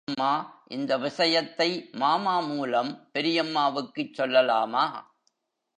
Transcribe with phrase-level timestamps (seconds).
[0.07, 0.29] அம்மா,
[0.67, 1.67] இந்த விசயத்தை
[1.91, 4.85] மாமா மூலம் பெரியம்மாவுக்குச் சொல்லலாமா?